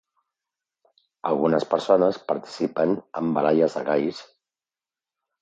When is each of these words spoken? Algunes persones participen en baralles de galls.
Algunes 1.31 1.65
persones 1.73 2.19
participen 2.31 2.95
en 3.23 3.31
baralles 3.37 3.79
de 3.81 3.85
galls. 3.93 4.25